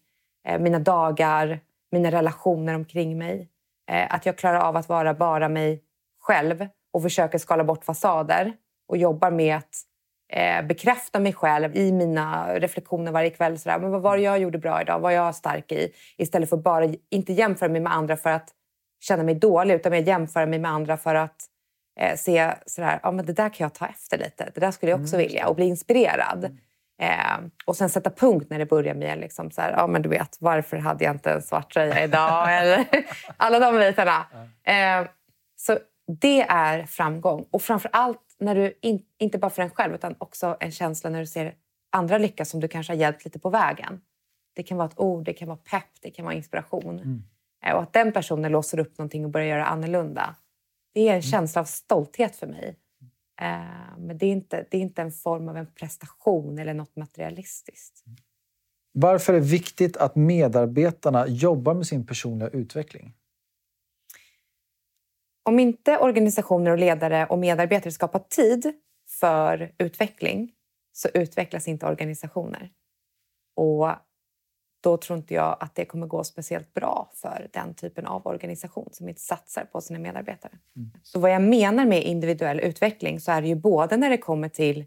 eh, 0.48 0.60
mina 0.60 0.78
dagar, 0.78 1.60
mina 1.92 2.10
relationer 2.10 2.74
omkring 2.74 3.18
mig. 3.18 3.48
Eh, 3.90 4.14
att 4.14 4.26
jag 4.26 4.38
klarar 4.38 4.60
av 4.60 4.76
att 4.76 4.88
vara 4.88 5.14
bara 5.14 5.48
mig 5.48 5.82
själv 6.20 6.68
och 6.92 7.02
försöker 7.02 7.38
skala 7.38 7.64
bort 7.64 7.84
fasader 7.84 8.52
och 8.88 8.96
jobbar 8.96 9.30
med 9.30 9.56
att 9.56 9.74
eh, 10.32 10.62
bekräfta 10.62 11.20
mig 11.20 11.32
själv 11.32 11.76
i 11.76 11.92
mina 11.92 12.54
reflektioner 12.54 13.12
varje 13.12 13.30
kväll. 13.30 13.58
Sådär. 13.58 13.78
Men 13.78 13.90
vad 13.90 14.02
var 14.02 14.16
det 14.16 14.22
jag 14.22 14.38
gjorde 14.38 14.58
bra 14.58 14.82
idag? 14.82 14.94
Vad 14.94 15.02
var 15.02 15.10
jag 15.10 15.34
stark 15.34 15.72
i? 15.72 15.92
Istället 16.16 16.50
för 16.50 16.56
bara 16.56 16.88
inte 17.10 17.32
jämföra 17.32 17.68
mig 17.68 17.80
med 17.80 17.92
andra 17.92 18.16
för 18.16 18.30
att 18.30 18.48
känna 19.00 19.22
mig 19.22 19.34
dålig 19.34 19.74
utan 19.74 19.92
mer 19.92 20.02
jämföra 20.02 20.46
mig 20.46 20.58
med 20.58 20.70
andra 20.70 20.96
för 20.96 21.14
att 21.14 21.36
eh, 22.00 22.16
se 22.16 22.54
sådär, 22.66 23.00
ja, 23.02 23.10
men 23.10 23.26
det 23.26 23.32
där 23.32 23.48
kan 23.48 23.64
jag 23.64 23.74
ta 23.74 23.86
efter 23.86 24.18
lite. 24.18 24.50
Det 24.54 24.60
där 24.60 24.70
skulle 24.70 24.92
jag 24.92 25.00
också 25.00 25.14
mm. 25.14 25.26
vilja 25.26 25.48
och 25.48 25.56
bli 25.56 25.64
inspirerad. 25.64 26.44
Mm. 26.44 26.56
Eh, 27.02 27.50
och 27.64 27.76
sen 27.76 27.88
sätta 27.88 28.10
punkt 28.10 28.46
när 28.50 28.58
det 28.58 28.66
börjar 28.66 28.94
med 28.94 29.18
liksom 29.18 29.50
så 29.50 29.60
här, 29.60 29.72
ja, 29.72 29.86
men 29.86 30.02
du 30.02 30.08
vet, 30.08 30.36
varför 30.40 30.76
hade 30.76 31.04
jag 31.04 31.14
inte 31.14 31.30
en 31.30 31.42
svart 31.42 31.72
tröja 31.72 32.04
idag? 32.04 32.46
Eller 32.60 32.86
alla 33.36 33.58
de 33.58 33.78
bitarna. 33.78 34.26
Eh, 34.64 35.08
så 35.56 35.78
det 36.20 36.42
är 36.42 36.86
framgång. 36.86 37.46
Och 37.50 37.62
framför 37.62 37.90
allt 37.92 38.25
när 38.40 38.54
du 38.54 38.78
in, 38.82 39.02
inte 39.18 39.38
bara 39.38 39.50
för 39.50 39.62
en 39.62 39.70
själv 39.70 39.94
utan 39.94 40.14
också 40.18 40.56
en 40.60 40.70
känsla 40.70 41.10
när 41.10 41.20
du 41.20 41.26
ser 41.26 41.54
andra 41.90 42.18
lyckas 42.18 42.50
som 42.50 42.60
du 42.60 42.68
kanske 42.68 42.92
har 42.92 42.98
hjälpt 42.98 43.24
lite 43.24 43.38
på 43.38 43.50
vägen. 43.50 44.00
Det 44.54 44.62
kan 44.62 44.78
vara 44.78 44.88
ett 44.88 44.98
ord, 44.98 45.24
det 45.24 45.32
kan 45.32 45.48
vara 45.48 45.58
pepp, 45.58 46.00
det 46.00 46.10
kan 46.10 46.24
vara 46.24 46.34
inspiration. 46.34 46.98
Mm. 46.98 47.22
Eh, 47.64 47.74
och 47.74 47.82
att 47.82 47.92
den 47.92 48.12
personen 48.12 48.52
låser 48.52 48.78
upp 48.78 48.98
någonting 48.98 49.24
och 49.24 49.30
börjar 49.30 49.46
göra 49.46 49.66
annorlunda. 49.66 50.36
Det 50.94 51.00
är 51.00 51.06
en 51.06 51.10
mm. 51.10 51.22
känsla 51.22 51.60
av 51.60 51.64
stolthet 51.64 52.36
för 52.36 52.46
mig. 52.46 52.76
Eh, 53.40 53.98
men 53.98 54.18
det 54.18 54.26
är, 54.26 54.32
inte, 54.32 54.66
det 54.70 54.76
är 54.76 54.80
inte 54.80 55.02
en 55.02 55.12
form 55.12 55.48
av 55.48 55.56
en 55.56 55.66
prestation 55.66 56.58
eller 56.58 56.74
något 56.74 56.96
materialistiskt. 56.96 58.04
Varför 58.92 59.34
är 59.34 59.40
det 59.40 59.46
viktigt 59.46 59.96
att 59.96 60.16
medarbetarna 60.16 61.26
jobbar 61.28 61.74
med 61.74 61.86
sin 61.86 62.06
personliga 62.06 62.48
utveckling? 62.48 63.14
Om 65.46 65.58
inte 65.58 65.98
organisationer 65.98 66.70
och 66.70 66.78
ledare 66.78 67.26
och 67.26 67.38
medarbetare 67.38 67.92
skapar 67.92 68.18
tid 68.18 68.72
för 69.20 69.72
utveckling 69.78 70.52
så 70.92 71.08
utvecklas 71.14 71.68
inte 71.68 71.86
organisationer. 71.86 72.70
Och 73.56 73.88
då 74.82 74.96
tror 74.96 75.18
inte 75.18 75.34
jag 75.34 75.56
att 75.60 75.74
det 75.74 75.84
kommer 75.84 76.06
gå 76.06 76.24
speciellt 76.24 76.74
bra 76.74 77.10
för 77.14 77.48
den 77.52 77.74
typen 77.74 78.06
av 78.06 78.26
organisation 78.26 78.88
som 78.92 79.08
inte 79.08 79.20
satsar 79.20 79.64
på 79.64 79.80
sina 79.80 79.98
medarbetare. 79.98 80.52
Mm. 80.76 80.90
Så 81.02 81.20
vad 81.20 81.30
jag 81.30 81.42
menar 81.42 81.86
med 81.86 82.02
individuell 82.04 82.60
utveckling 82.60 83.20
så 83.20 83.32
är 83.32 83.42
det 83.42 83.48
ju 83.48 83.54
både 83.54 83.96
när 83.96 84.10
det 84.10 84.18
kommer 84.18 84.48
till 84.48 84.84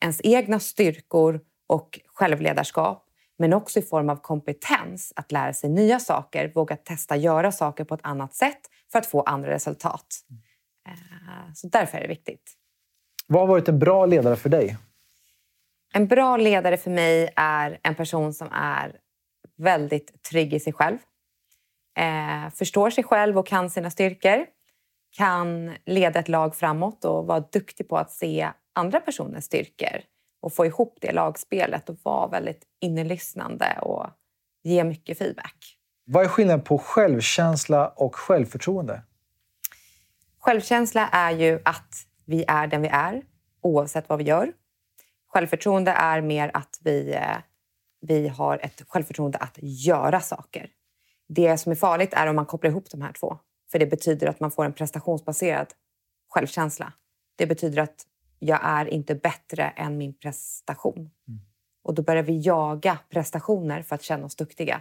ens 0.00 0.20
egna 0.24 0.60
styrkor 0.60 1.40
och 1.66 2.00
självledarskap 2.06 3.06
men 3.38 3.52
också 3.52 3.78
i 3.78 3.82
form 3.82 4.10
av 4.10 4.16
kompetens 4.16 5.12
att 5.16 5.32
lära 5.32 5.52
sig 5.52 5.70
nya 5.70 6.00
saker, 6.00 6.52
våga 6.54 6.76
testa 6.76 7.16
göra 7.16 7.52
saker 7.52 7.84
på 7.84 7.94
ett 7.94 8.00
annat 8.04 8.34
sätt 8.34 8.70
för 8.94 8.98
att 8.98 9.06
få 9.06 9.22
andra 9.22 9.50
resultat. 9.50 10.06
Mm. 10.30 11.54
Så 11.54 11.68
därför 11.68 11.98
är 11.98 12.02
det 12.02 12.08
viktigt. 12.08 12.52
Vad 13.26 13.42
har 13.42 13.46
varit 13.46 13.68
en 13.68 13.78
bra 13.78 14.06
ledare 14.06 14.36
för 14.36 14.48
dig? 14.48 14.76
En 15.94 16.06
bra 16.06 16.36
ledare 16.36 16.76
för 16.76 16.90
mig 16.90 17.32
är 17.36 17.78
en 17.82 17.94
person 17.94 18.32
som 18.34 18.48
är 18.52 18.96
väldigt 19.56 20.22
trygg 20.22 20.54
i 20.54 20.60
sig 20.60 20.72
själv. 20.72 20.98
Eh, 21.98 22.50
förstår 22.50 22.90
sig 22.90 23.04
själv 23.04 23.38
och 23.38 23.46
kan 23.46 23.70
sina 23.70 23.90
styrkor. 23.90 24.46
Kan 25.16 25.74
leda 25.86 26.20
ett 26.20 26.28
lag 26.28 26.56
framåt 26.56 27.04
och 27.04 27.26
vara 27.26 27.40
duktig 27.40 27.88
på 27.88 27.96
att 27.96 28.12
se 28.12 28.50
andra 28.74 29.00
personers 29.00 29.44
styrkor 29.44 30.00
och 30.42 30.52
få 30.52 30.66
ihop 30.66 30.98
det 31.00 31.12
lagspelet 31.12 31.88
och 31.88 31.96
vara 32.02 32.28
väldigt 32.28 32.62
inlyssnande 32.80 33.78
och 33.82 34.06
ge 34.62 34.84
mycket 34.84 35.18
feedback. 35.18 35.73
Vad 36.04 36.24
är 36.24 36.28
skillnaden 36.28 36.64
på 36.64 36.78
självkänsla 36.78 37.88
och 37.88 38.16
självförtroende? 38.16 39.02
Självkänsla 40.38 41.08
är 41.08 41.30
ju 41.30 41.60
att 41.64 42.06
vi 42.24 42.44
är 42.48 42.66
den 42.66 42.82
vi 42.82 42.88
är 42.88 43.22
oavsett 43.60 44.08
vad 44.08 44.18
vi 44.18 44.24
gör. 44.24 44.52
Självförtroende 45.26 45.90
är 45.90 46.20
mer 46.20 46.50
att 46.54 46.80
vi 46.84 47.14
eh, 47.14 47.36
vi 48.06 48.28
har 48.28 48.58
ett 48.62 48.82
självförtroende 48.88 49.38
att 49.38 49.58
göra 49.62 50.20
saker. 50.20 50.70
Det 51.28 51.58
som 51.58 51.72
är 51.72 51.76
farligt 51.76 52.14
är 52.14 52.26
om 52.26 52.36
man 52.36 52.46
kopplar 52.46 52.70
ihop 52.70 52.90
de 52.90 53.02
här 53.02 53.12
två. 53.12 53.38
För 53.72 53.78
det 53.78 53.86
betyder 53.86 54.26
att 54.26 54.40
man 54.40 54.50
får 54.50 54.64
en 54.64 54.72
prestationsbaserad 54.72 55.66
självkänsla. 56.28 56.92
Det 57.36 57.46
betyder 57.46 57.82
att 57.82 58.06
jag 58.38 58.60
är 58.62 58.86
inte 58.86 59.14
bättre 59.14 59.62
än 59.62 59.98
min 59.98 60.18
prestation. 60.18 61.10
Mm. 61.28 61.40
Och 61.82 61.94
då 61.94 62.02
börjar 62.02 62.22
vi 62.22 62.40
jaga 62.40 62.98
prestationer 63.10 63.82
för 63.82 63.94
att 63.94 64.02
känna 64.02 64.26
oss 64.26 64.36
duktiga. 64.36 64.80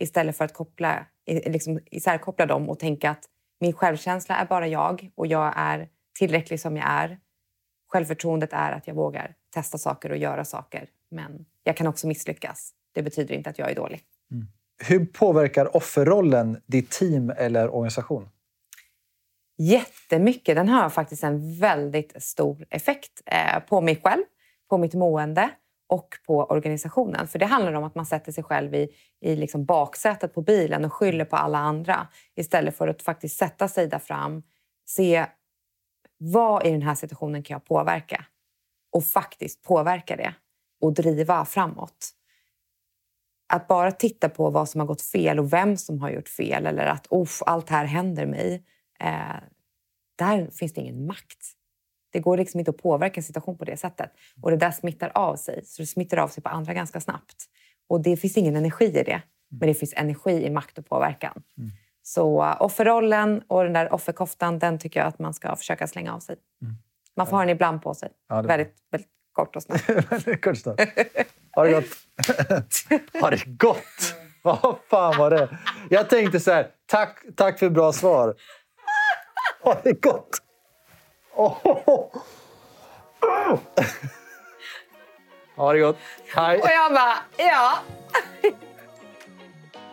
Istället 0.00 0.36
för 0.36 0.44
att 0.44 0.54
koppla, 0.54 1.06
liksom 1.26 1.80
isärkoppla 1.90 2.46
dem 2.46 2.70
och 2.70 2.78
tänka 2.78 3.10
att 3.10 3.24
min 3.60 3.72
självkänsla 3.72 4.36
är 4.36 4.46
bara 4.46 4.66
jag 4.66 5.10
och 5.14 5.26
jag 5.26 5.52
är 5.56 5.88
tillräcklig 6.18 6.60
som 6.60 6.76
jag 6.76 6.86
är. 6.88 7.18
Självförtroendet 7.88 8.52
är 8.52 8.72
att 8.72 8.86
jag 8.86 8.94
vågar 8.94 9.34
testa 9.54 9.78
saker 9.78 10.10
och 10.10 10.16
göra 10.16 10.44
saker. 10.44 10.88
Men 11.10 11.46
jag 11.62 11.76
kan 11.76 11.86
också 11.86 12.06
misslyckas. 12.06 12.72
Det 12.94 13.02
betyder 13.02 13.34
inte 13.34 13.50
att 13.50 13.58
jag 13.58 13.70
är 13.70 13.74
dålig. 13.74 14.02
Mm. 14.32 14.46
Hur 14.84 15.06
påverkar 15.06 15.76
offerrollen 15.76 16.62
ditt 16.66 16.90
team 16.90 17.30
eller 17.30 17.68
organisation? 17.68 18.28
Jättemycket. 19.58 20.56
Den 20.56 20.68
har 20.68 20.90
faktiskt 20.90 21.24
en 21.24 21.58
väldigt 21.58 22.22
stor 22.22 22.66
effekt 22.70 23.22
eh, 23.26 23.60
på 23.68 23.80
mig 23.80 24.00
själv, 24.04 24.22
på 24.68 24.78
mitt 24.78 24.94
mående 24.94 25.50
och 25.90 26.18
på 26.26 26.44
organisationen. 26.44 27.28
För 27.28 27.38
Det 27.38 27.46
handlar 27.46 27.72
om 27.72 27.84
att 27.84 27.94
man 27.94 28.06
sätter 28.06 28.32
sig 28.32 28.44
själv 28.44 28.74
i, 28.74 28.88
i 29.20 29.36
liksom 29.36 29.64
baksätet 29.64 30.34
på 30.34 30.42
bilen 30.42 30.84
och 30.84 30.92
skyller 30.92 31.24
på 31.24 31.36
alla 31.36 31.58
andra 31.58 32.08
istället 32.36 32.76
för 32.76 32.88
att 32.88 33.02
faktiskt 33.02 33.38
sätta 33.38 33.68
sig 33.68 33.86
där 33.86 33.98
fram, 33.98 34.42
se 34.86 35.26
vad 36.18 36.66
i 36.66 36.70
den 36.70 36.82
här 36.82 36.94
situationen 36.94 37.42
kan 37.42 37.54
jag 37.54 37.64
påverka 37.64 38.24
och 38.92 39.04
faktiskt 39.04 39.62
påverka 39.62 40.16
det 40.16 40.34
och 40.80 40.94
driva 40.94 41.44
framåt. 41.44 42.10
Att 43.52 43.68
bara 43.68 43.92
titta 43.92 44.28
på 44.28 44.50
vad 44.50 44.68
som 44.68 44.80
har 44.80 44.86
gått 44.86 45.02
fel 45.02 45.38
och 45.38 45.52
vem 45.52 45.76
som 45.76 46.00
har 46.00 46.10
gjort 46.10 46.28
fel 46.28 46.66
eller 46.66 46.86
att 46.86 47.06
allt 47.46 47.70
här 47.70 47.84
händer 47.84 48.26
mig 48.26 48.64
eh, 49.00 49.36
där 50.18 50.50
finns 50.50 50.72
det 50.72 50.80
ingen 50.80 51.06
makt. 51.06 51.59
Det 52.10 52.20
går 52.20 52.36
liksom 52.36 52.60
inte 52.60 52.70
att 52.70 52.78
påverka 52.78 53.20
en 53.20 53.24
situation 53.24 53.58
på 53.58 53.64
det 53.64 53.76
sättet. 53.76 54.10
Och 54.42 54.50
det 54.50 54.56
där 54.56 54.70
smittar 54.70 55.10
av 55.14 55.36
sig. 55.36 55.64
Så 55.64 55.82
det 55.82 55.86
smittar 55.86 56.16
av 56.16 56.28
sig 56.28 56.42
på 56.42 56.48
andra 56.48 56.74
ganska 56.74 57.00
snabbt. 57.00 57.44
Och 57.88 58.00
det 58.00 58.16
finns 58.16 58.36
ingen 58.36 58.56
energi 58.56 58.84
i 58.84 59.02
det. 59.02 59.22
Men 59.50 59.68
det 59.68 59.74
finns 59.74 59.94
energi 59.96 60.46
i 60.46 60.50
makt 60.50 60.78
och 60.78 60.86
påverkan. 60.86 61.42
Mm. 61.58 61.70
Så 62.02 62.42
uh, 62.42 62.62
offerrollen 62.62 63.42
och 63.46 63.64
den 63.64 63.72
där 63.72 63.92
offerkoftan, 63.92 64.58
den 64.58 64.78
tycker 64.78 65.00
jag 65.00 65.06
att 65.06 65.18
man 65.18 65.34
ska 65.34 65.56
försöka 65.56 65.86
slänga 65.86 66.14
av 66.14 66.20
sig. 66.20 66.36
Mm. 66.62 66.74
Man 67.16 67.26
får 67.26 67.36
ha 67.36 67.40
den 67.40 67.50
ibland 67.50 67.82
på 67.82 67.94
sig. 67.94 68.08
Ja, 68.28 68.42
väldigt, 68.42 68.74
väldigt 68.90 69.10
kort 69.32 69.56
och 69.56 69.62
snabbt. 69.62 69.86
kort 70.42 70.58
snabbt. 70.58 70.80
Ha 71.52 71.64
det 71.64 71.72
gott! 71.72 71.86
ha 73.22 73.30
det 73.30 73.44
gott! 73.44 74.14
Vad 74.42 74.76
fan 74.90 75.18
var 75.18 75.30
det? 75.30 75.58
Jag 75.90 76.10
tänkte 76.10 76.40
så 76.40 76.50
här, 76.50 76.68
tack, 76.86 77.22
tack 77.36 77.58
för 77.58 77.70
bra 77.70 77.92
svar. 77.92 78.34
Ha 79.62 79.80
det 79.82 80.02
gott! 80.02 80.42
Ha 85.56 85.72
det 85.72 85.80
gott. 85.80 85.96
Hej. 86.34 86.60
Och 86.60 86.68
jag 86.68 86.92
bara, 86.92 87.14
ja. 87.38 87.78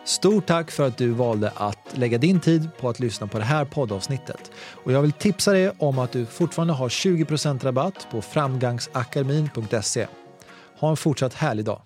Stort 0.04 0.46
tack 0.46 0.70
för 0.70 0.86
att 0.86 0.96
du 0.96 1.10
valde 1.10 1.52
att 1.56 1.78
lägga 1.92 2.18
din 2.18 2.40
tid 2.40 2.68
på 2.80 2.88
att 2.88 3.00
lyssna 3.00 3.26
på 3.26 3.38
det 3.38 3.44
här 3.44 3.64
poddavsnittet. 3.64 4.50
Och 4.84 4.92
jag 4.92 5.02
vill 5.02 5.12
tipsa 5.12 5.52
dig 5.52 5.70
om 5.78 5.98
att 5.98 6.12
du 6.12 6.26
fortfarande 6.26 6.74
har 6.74 6.88
20 6.88 7.26
rabatt 7.62 8.06
på 8.10 8.22
framgangsakademin.se. 8.22 10.06
Ha 10.78 10.90
en 10.90 10.96
fortsatt 10.96 11.34
härlig 11.34 11.64
dag. 11.64 11.82